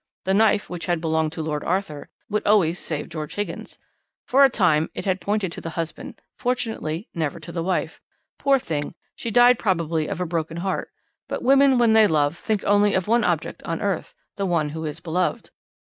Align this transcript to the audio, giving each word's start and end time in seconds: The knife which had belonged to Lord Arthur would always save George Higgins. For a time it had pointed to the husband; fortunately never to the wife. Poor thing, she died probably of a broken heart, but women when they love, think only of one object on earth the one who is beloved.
The 0.23 0.33
knife 0.33 0.67
which 0.67 0.87
had 0.87 0.99
belonged 0.99 1.31
to 1.33 1.43
Lord 1.43 1.63
Arthur 1.63 2.09
would 2.27 2.41
always 2.43 2.79
save 2.79 3.07
George 3.07 3.35
Higgins. 3.35 3.77
For 4.25 4.43
a 4.43 4.49
time 4.49 4.89
it 4.95 5.05
had 5.05 5.21
pointed 5.21 5.51
to 5.51 5.61
the 5.61 5.69
husband; 5.77 6.19
fortunately 6.39 7.07
never 7.13 7.39
to 7.39 7.51
the 7.51 7.61
wife. 7.61 8.01
Poor 8.39 8.57
thing, 8.57 8.95
she 9.15 9.29
died 9.29 9.59
probably 9.59 10.07
of 10.07 10.19
a 10.19 10.25
broken 10.25 10.57
heart, 10.57 10.89
but 11.27 11.43
women 11.43 11.77
when 11.77 11.93
they 11.93 12.07
love, 12.07 12.35
think 12.35 12.63
only 12.63 12.95
of 12.95 13.07
one 13.07 13.23
object 13.23 13.61
on 13.61 13.79
earth 13.79 14.15
the 14.37 14.45
one 14.47 14.69
who 14.69 14.85
is 14.85 14.99
beloved. 15.01 15.51